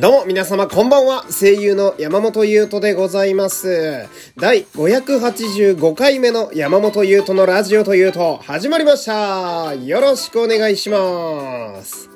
[0.00, 1.24] どうも皆様こんばんは。
[1.28, 4.06] 声優の山本優斗でございます。
[4.36, 9.74] 第585回目の山本優斗のラジオというと始まりました。
[9.74, 12.08] よろしくお願いします。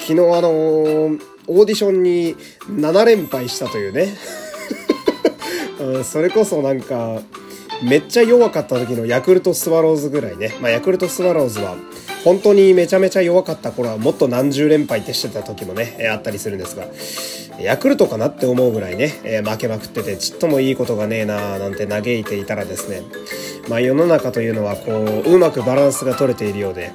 [0.00, 2.34] 昨日あのー、オーディションに
[2.66, 4.16] 7連敗したというね。
[6.02, 7.22] それこそなんか
[7.80, 10.56] めっちゃ弱かった時のヤクルトスワローズぐらいね。
[10.60, 11.76] まあ、ヤクルトスワローズは
[12.24, 16.86] 本当にめちゃめちゃ弱かった頃はもっと何十連敗ってしてた時もね、え、あったりするんですが、
[17.62, 23.02] ヤクルトかなって思うぐらいね、えー、負けまくっててちっともいいことがねえなーなんて嘆いていたらですね、
[23.68, 26.92] まあ世の中というのはこう、うまくバランスが取れているようで、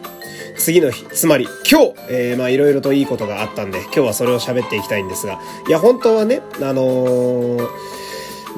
[0.58, 7.70] 次の日、つまり今日、えー、まあいろいろといいことがあったんで、今日はそれを喋っていきたいんですが、いや本当はね、あのー、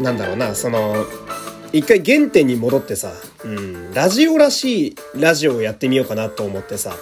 [0.02, 1.06] なんだろうな、その、
[1.76, 3.12] 一回原点に戻ってさ、
[3.44, 6.96] うん、ラジオらしいラジオをやってみようかなと思ってさ、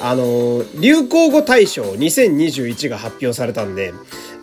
[0.00, 3.92] あの、流行語大賞2021が発表されたんで、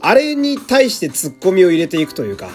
[0.02, 2.50] あれに対してツッコミを入れていくというか、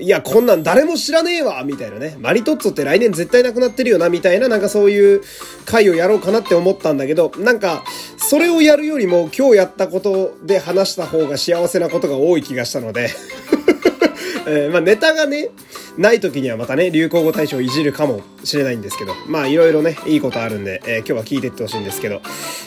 [0.00, 2.16] いや、こんなん誰も知らねえわみたいなね。
[2.18, 5.22] マリトッツォって来年絶対なくなってるよなみたいな、なんかそういう
[5.66, 7.84] 回をやろうかなって思ったんだけど、なんか、
[8.18, 13.10] それをやるよりも今日やったことで話した方が幸せなことが多い気がしたので
[14.46, 15.50] えー、まあネタがね、
[15.96, 22.20] ない時にはまたね、流行語大賞いじるかもしれないんですけど、まあいろいろね、いいことあるんで、えー、今日は聞いてってほしいんですけど、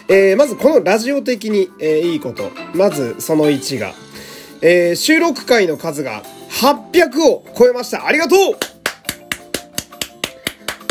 [0.07, 3.93] えー、まずこのラジオ的に、えー、いいこと、まずその1が、
[4.61, 8.05] えー、収録回の数が800を超えました。
[8.07, 8.39] ありがとう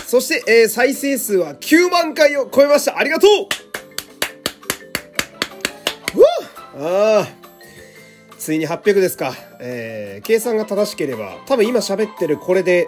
[0.07, 2.97] そして、えー、再生数は9万回を超えました。
[2.97, 3.31] ありがとう
[6.15, 6.27] うわ
[6.79, 7.46] ああ。
[8.47, 9.35] ついに800ですか。
[9.59, 12.87] えー、計算が正しければ、多分今喋ってるこれで、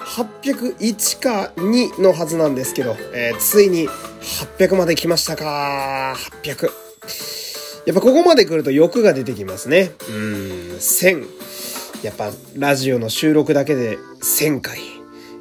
[0.00, 3.88] 801か2のはずなんですけど、えー、ついに
[4.58, 6.16] 800まで来ましたか。
[6.42, 6.70] 800。
[7.86, 9.92] やっぱここまで来ると欲が出てきますね。
[10.08, 10.16] うん、
[10.78, 11.24] 1000。
[12.02, 14.80] やっぱラジオの収録だけで1000回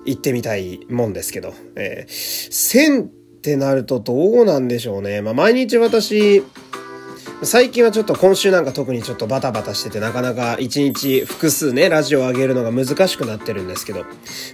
[0.05, 3.07] 行ってみたいもんですけど、えー、1000っ
[3.41, 5.23] てなるとどうなんでしょうね。
[5.23, 6.43] まあ毎日私、
[7.43, 14.05] 最近はちょっと今週なんか特にちょっとバタバタしててなかなか一日複数ね、ラジオを上げるのが難しくなってるんですけど、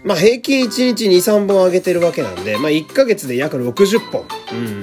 [0.03, 4.25] まあ平均一日2、3本上げてるわけなんで、まあ1ヶ月で約60本。
[4.52, 4.81] うん。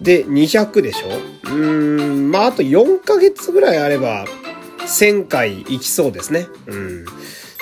[0.00, 1.08] で、200でしょ？
[1.08, 4.26] うーん、まああと4ヶ月ぐらいあれば、
[4.80, 6.46] 1000回行きそうですね。
[6.66, 7.04] うん。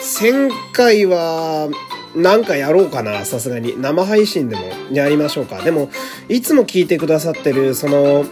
[0.02, 1.70] 1000回は、
[2.14, 3.80] なんかやろうかな、さすがに。
[3.80, 4.62] 生配信でも
[4.92, 5.62] やりましょうか。
[5.62, 5.90] でも、
[6.28, 8.24] いつも聞いてくださってる、その、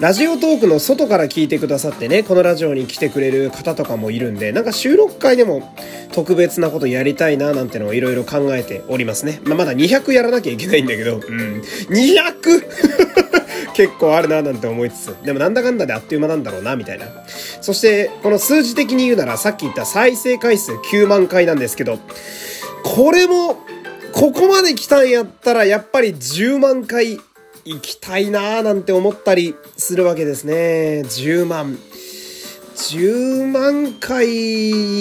[0.00, 5.74] ラジオトークの外から聞いてくださってね、このラジオに来てくれる方とかもいるんで、なんか収録会でも
[6.12, 9.40] 特別なことやりたいななんてのをいろいろ考えておりますね。
[9.44, 11.62] まあ、まだ200やらなきゃいけないんだけど、うん。
[11.88, 12.62] 200!
[13.74, 17.06] 結構あるななんて思いつつ、でもなんだかんだであっという間なんだろうな、みたいな。
[17.60, 21.98] そして、この数字的に言うなら、さっき言った再生回数9万回なんですけど、
[22.84, 23.56] これも、
[24.12, 27.20] ここまで来たんやったら、やっぱり10万回
[27.68, 31.02] 行きたいなーなんて思ったりするわけですね。
[31.04, 31.78] 10万。
[32.78, 34.28] 10万回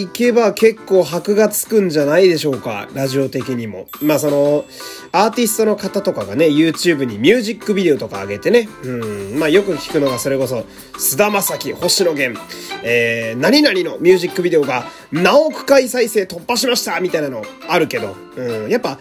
[0.02, 2.90] 行けば結構箔がつくんじゃないでしょうか。
[2.94, 3.88] ラジオ的にも。
[4.02, 4.66] まあその、
[5.12, 8.68] アーティストの方とかがね、YouTube にミュージックビデオとか上げてね。
[8.84, 9.40] うん。
[9.40, 10.66] まあよく聞くのがそれこそ、
[10.98, 12.42] 菅田将暉、星野源、
[12.84, 18.16] えー、何々のミュージックビデオが何億回再生突破しましたみたいなのあるけど。
[18.36, 18.70] うん。
[18.70, 19.00] やっぱ、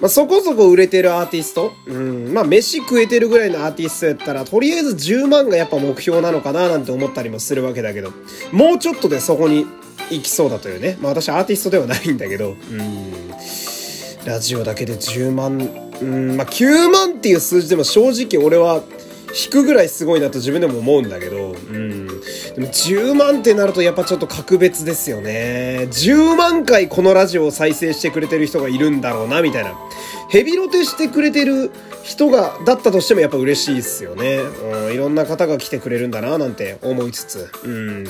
[0.00, 2.34] まあ、そこそこ売れてるアーティストうん。
[2.34, 8.10] まあ、飯食えてるぐらいのアーティストやったら、とりあえず10万がやっぱ目標なのかななんて思ったりもするわけだけど、
[8.52, 9.66] もうちょっとでそこに
[10.10, 10.98] 行きそうだというね。
[11.00, 13.30] まあ、私アーティストではないんだけど、うん。
[14.24, 15.58] ラジオだけで10万、
[16.00, 18.82] うん、まあ、9万っていう数字でも正直俺は、
[19.34, 21.93] 引くぐらいすごいなと自分でも思うんだけど、うん。
[22.54, 25.88] でも10万ってなるとやっぱちょっと格別ですよね。
[25.90, 29.74] 10万回このラジオを再生してくれてる人がいるんだろうな、みたいな。
[30.28, 31.70] ヘビロテしてくれてる
[32.02, 34.38] 人が、だったとしてもやっぱ嬉しいですよね。
[34.38, 37.50] うん、いろんな方が来てくれるんだな、なんて思いつつ。
[37.64, 38.06] うん。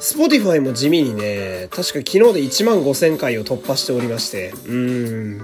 [0.00, 5.38] スポティファイも地味にね、確か昨日で1万5000回を突破しておりまして、うん。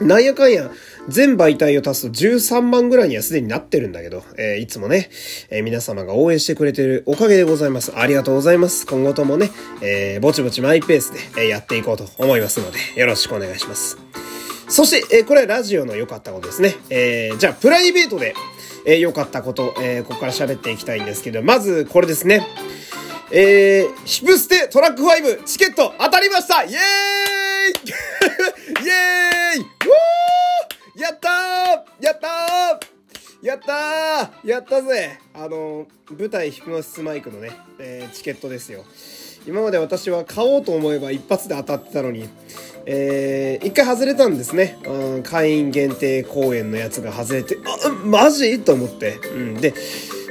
[0.00, 0.70] なんやかんや、
[1.08, 5.10] 全媒体を足すと13万ぐらいにはすでになってるんだけど、えー、いつもね、
[5.50, 7.92] えー、皆様が応援してくれてるおかげでございます。
[7.96, 8.86] ありがとうございます。
[8.86, 9.50] 今後ともね、
[9.82, 13.98] えー、ぼちぼちマイペースで、えやっていこうと思いますので、よろしくお願いします。
[14.68, 16.76] そして、えこれはラジオの良かったことですね。
[16.90, 18.34] えじゃあ、プライベートで、
[18.86, 22.46] え良かったこと、えここから喋っていきたいんですけど、まず、これですね。
[23.32, 26.80] えー、ヒプステトラック5チケット当たりましたイエー
[28.82, 29.29] イ イエーイ
[31.00, 38.84] やったーやったーやったーやったぜあの、舞台ヒプノシスマイクのね、えー、チケットですよ。
[39.46, 42.28] 今まで私は買おうと思えば一発で当たってたのに、
[42.84, 44.78] えー、一回外れたんですね。
[44.84, 47.56] うん、会員限定公演のやつが外れて、
[47.86, 48.60] あ、マジ？
[48.60, 49.16] と思って。
[49.16, 49.54] うん。
[49.54, 49.72] で、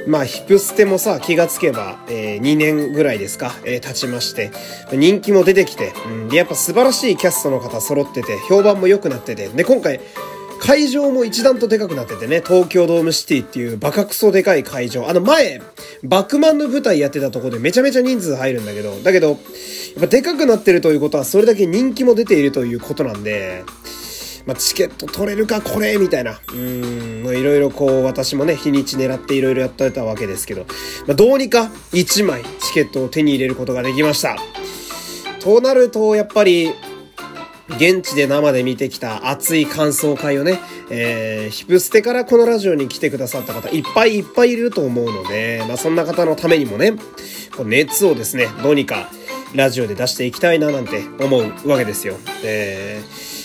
[0.06, 4.52] まあ、ヒプステもさ、気がつけば、えー、2年ぐらいですか、えー、経ちまして、
[4.92, 10.00] 人気も出てきて、うん、で、やっぱ素晴らしいキャストの方揃ってて、評判も良くなってて、で、今回、
[10.60, 15.08] 会場も一段とでかくなっててね、東京ドームシティっていうバカクソでかい会場。
[15.08, 15.62] あの前、
[16.04, 19.38] バックマンの舞台やってたとこでめちゃめちゃ人数入るんだけど、だけど、やっ
[20.00, 23.64] ぱでかくなってるということはそれだけ人気も出ているということなんで、
[24.46, 26.40] まあ、チケット取れるかこれみたいな。
[26.52, 30.66] うん、いろいろこう、私もね、日にち狙っていろいろやってたわけですけど、
[31.06, 34.36] まあ、どうにか1枚チケットを手に入れることができました。
[35.40, 36.72] となると、やっぱり、
[37.76, 40.58] 現地で生で見てきた熱い感想会をね、
[40.90, 46.92] えー、ヒプステからこのラジオに来てくださった方いっぱいいっぱいいると思うので、まあそんな方のためにもね、
[47.56, 49.10] こう熱をですね、どうにか
[49.54, 52.16] ラジオで出していきたいななんて思うわけですよ。
[52.44, 53.02] え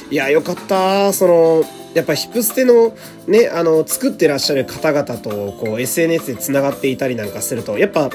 [0.10, 1.14] ー、いや、よかった。
[1.14, 1.64] その、
[1.96, 2.96] やっぱヒプステの
[3.26, 8.10] ね、あの、作ってらっしゃる方々と、こう、SNS で繋がっていたりなんかすると、やっぱ、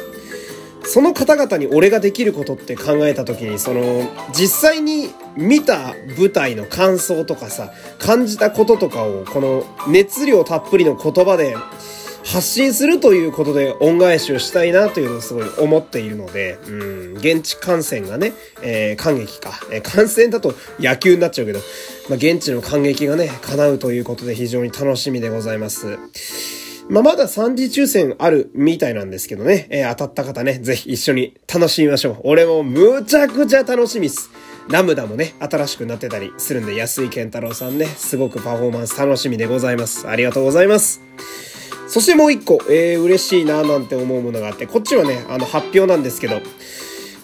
[0.91, 11.55] その方々に俺ができることって考えた時に、その、実際に見た舞台の感想とかさ、感じたこととかを、この熱量たっぷりの言葉で
[12.25, 19.53] 発信するということで恩返しをしたいなというのをすごい思っているので、うん、現地観戦がね、えー、感激か。
[19.71, 21.61] えー、観戦だと野球になっちゃうけど、
[22.09, 26.60] まあ、現地の感激がね、叶うということで非常に楽しみでございます。
[26.91, 32.21] まあ、まだ3次抽選あるみたいなんですけどね、えー、当たった方ね、ぜひ一緒に楽しみましょう。
[32.25, 34.29] 俺もむちゃくちゃ楽しみっす。
[34.69, 40.09] ラムダもね、新しくなってたりするんで、安井健太郎さんね、すごくパフォーマンス楽しみでございます。
[40.09, 41.01] ありがとうございます。
[41.87, 46.41] そしてもう一個、えー、嬉しいななんて思うものがあって、こっちはね、あの、発表なんですけど、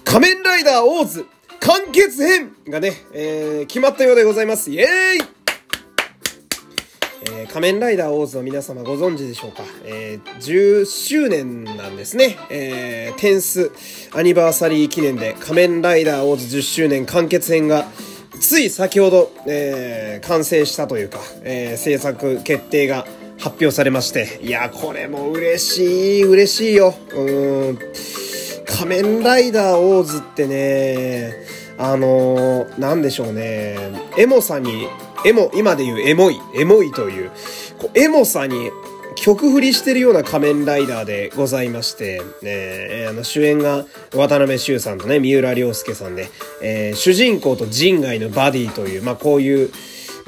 [0.05, 1.27] 仮面ライダーオーズ
[1.59, 4.71] 完結編がね、えー、決まったようでございます。
[4.71, 4.87] イエー
[5.25, 5.36] イ
[7.27, 12.37] えー、仮面ライダーオーズの皆様ご存知でしょうか、えー、10周年なんですね。
[12.51, 13.73] えー、テンス
[14.15, 17.87] アニバーサリー記念で仮面ライダーオーズ10周年完結編が
[18.41, 23.07] つい先ほど、えー、完成したというか、えー、制作決定が
[23.39, 25.83] 発表されまして、いや、これも嬉し
[26.21, 26.95] い、嬉しいよ。
[27.15, 27.79] うん。
[28.67, 31.35] 仮面ライダーオーズってね、
[31.79, 33.77] あのー、なんでしょうね、
[34.19, 34.89] エモさに
[35.27, 37.31] エモ、今で言うエモい、エモいという、
[37.79, 38.71] こうエモさに
[39.17, 43.85] 曲振りしてるような仮面ライダーでございまして、えー、あの主演が
[44.15, 46.29] 渡辺修さんとね、三浦良介さんで、
[46.63, 49.71] えー、主人公と人外のバディという、まあこういう、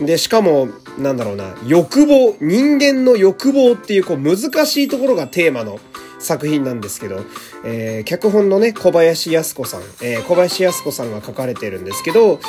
[0.00, 0.69] で、しかも、
[0.99, 4.37] なんだろうな、欲望、人間の欲望っていうこう難
[4.67, 5.79] しいところがテーマの
[6.19, 7.21] 作品なんですけど、
[7.65, 12.41] えー、脚本のね、小林靖子さん、えー、小林靖子さんが書かれてるんですけど、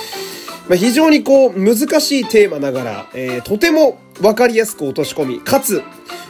[0.69, 5.81] まあ、非常にこう、難しいテーマながら、えー、とてもわかりやすく落とし込み、かつ、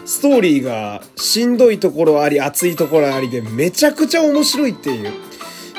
[0.05, 5.11] ストーリーがしんどいところあり、熱いところありで、めちゃくちゃ面白いっていう。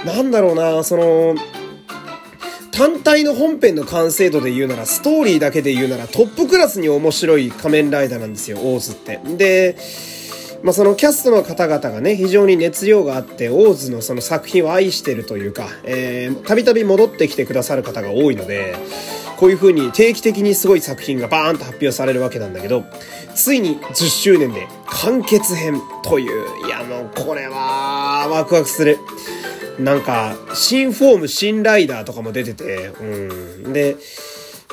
[0.05, 1.37] なんだろうな、その、
[2.71, 9.21] 単体の本編の完成度で言うなら、ストーリーだけで言うなら、トップクラスに面白い仮面ライダーなんですよ、オーズって。
[9.39, 9.77] で、
[10.63, 18.77] まあ、そのキャストの方々がね、非常に熱量があって、オーズのその作品を愛してるというか、えー、たびたび戻ってきてくださる方が多いので、
[19.39, 22.85] こういう風に定期的にすごい作品がバーンと発表されるわけなんだけど、
[23.35, 28.99] ついに10周年で完結編という、いやもうこれはワクワクする。
[29.79, 33.73] なんか、新フォーム、新ライダーとかも出てて、うん。
[33.73, 33.97] で、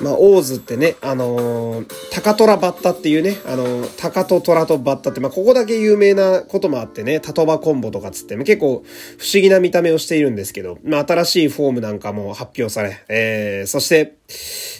[0.01, 8.84] まあ、オーズってね、あのー、タカトラバッタっていうね、あのー、タカとトラとバッタって、まあ、ここだけ有名なこともあってね、タトバコンボとかつって、結構
[9.18, 14.18] 不思議な見た目をしているんですけど、まあ、新しいフォームなんかも発表され、えー、そして、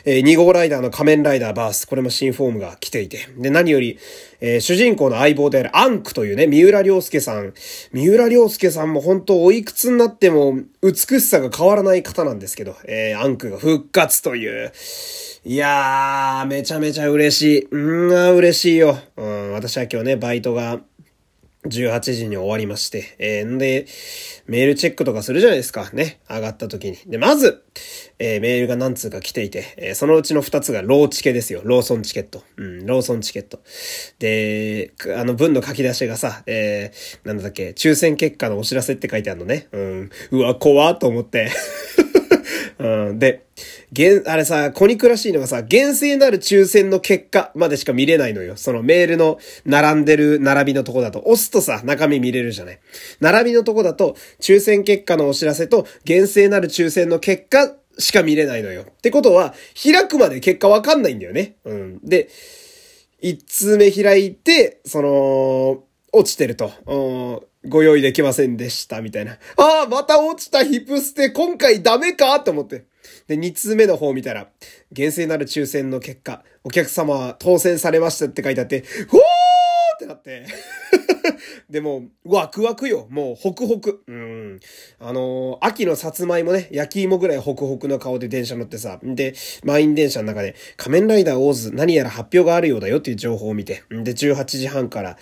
[0.06, 3.98] えー、2号ライダーの仮面ライダーバース、これも新フォームが来ていて、で、何より、
[4.40, 7.54] えー、主人公の相棒であるアンクというね、三浦良介さん。
[7.92, 14.72] 三浦良介さんも本当おいくつになっても美しさが変わらない方なんですけど、えー、アンクが復活という。
[15.46, 17.66] いやー、めちゃめちゃ嬉しい。
[17.66, 18.98] うーん、嬉しいよ。
[19.16, 20.82] うん、私は今日ね、バイトが
[21.68, 23.86] 18時に終わりまして、えー、んで、
[24.48, 25.90] メールチェックとかするじゃないですか。
[25.92, 26.20] ね。
[26.30, 26.98] 上がった時に。
[27.06, 27.64] で、まず、
[28.20, 31.62] えー、メールが何通か来ていて、えー、そのうちの2つがローチケですよ。
[31.64, 32.44] ローソンチケット。
[32.58, 33.60] うん、ローソンチケット。
[34.20, 39.68] で、あの文の書き出しがさ、えー、なんだっけ、抽選結果のお知らせって書いてあるのね。
[39.72, 41.52] うん、うわ、怖と思って。
[42.80, 43.46] うん、で、
[43.92, 48.58] 現、あれさ、コニクらしいのがさ、厳正なる抽選の結果までしか見れないのよ。
[48.58, 52.80] そのメールの並んでる並びのとこだと、押すとさ、中身見れるじゃない。
[53.22, 58.82] 並びのとこだと、抽選結果のお知らせと、厳正なる抽選の結果しか見れないのよ。
[58.82, 61.56] ってことは、開くまで結果わかんないんだよね。
[61.64, 62.00] うん。
[62.04, 62.30] で、
[63.22, 66.72] 一通目開いて、その、落ちてると。
[66.86, 69.40] うんご用意できませんでした、みたいな。
[69.58, 72.40] ああ、また落ちたヒップステ、今回ダメか？
[72.40, 72.86] と思って。
[73.28, 74.50] で、2通目の方見たら、
[74.92, 80.46] 厳正なる抽選の結果、お客様は当選されましたって書いてあって、ほーってなって。
[81.70, 83.08] でも、ワクワクよ。
[83.10, 84.02] もう、ホクホク。
[84.08, 84.60] うん。
[85.00, 95.18] あのー、秋のさつまいもね、焼き芋ぐらいホクホクの顔で電車乗ってさ、で、満員電車の中で、仮面ライダーオーズ何やら発表があるようだよっていう情報を見て、で、18時半から、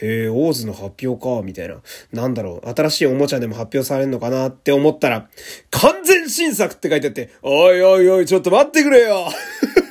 [0.00, 1.80] へえ、オーズの発表か、みたいな。
[2.12, 5.28] なんだろう、新しいおもちゃでも発表されるのかなって思ったら、
[5.70, 9.28] 完全新作って書いてあって、おいおいおい、ちょっと待ってくれよ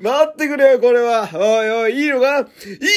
[0.00, 1.28] 待ってくれよ、これは。
[1.34, 2.40] おいおい、いいのか？
[2.40, 2.46] いい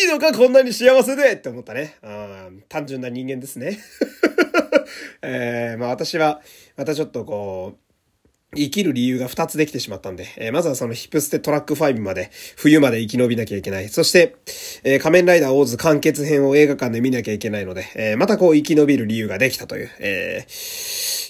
[0.09, 1.33] のか、こんなに幸せで？
[1.33, 1.97] って思ったね。
[2.01, 3.77] あ単純な人間ですね。
[5.21, 6.41] えー、まあ私は、
[6.77, 13.89] またちょっとこう、生きる理由が2つできてしまったんで、えー、まずはそのヒップステトラック5まで、冬まで生き延びなきゃいけない。
[13.89, 14.35] そして、
[14.85, 20.45] えー、仮面ライダーオーズ完結編を映画館で見なきゃいけないので、えー、またこう生き延びる理由ができたという、え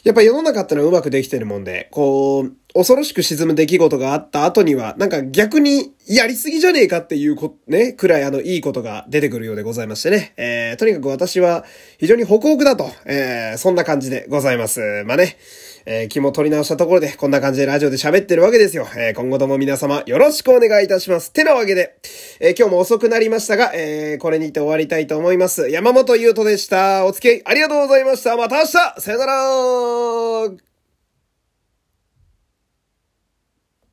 [0.04, 10.34] やっぱ世の中ってのはうまくできてるもんで、こう、恐ろしく沈む出来事があった後には、なんか逆にやりすぎじゃねえかっていうこ、ね、くらいあの、いいことが出てくるようでございましてね。
[10.36, 11.64] えー、とにかく私は
[12.00, 14.82] 非常にホクホクだと、えー、そんな感じでございます。
[15.06, 15.38] まあね、
[15.86, 18.88] えー、気も取り直したところで、こんな感じでラジオで喋ってるわけですよ。
[18.96, 21.32] えー、今後とも皆様よろしくお願いいたします。
[21.32, 21.96] てなわけで、
[22.40, 25.70] えー、今日も遅くなりましたが、えー、これにて終わりたいと思います。
[25.70, 27.06] 山本優斗でした。
[27.06, 28.38] お付き合いありがとうございました。
[28.38, 30.73] また明日さよなら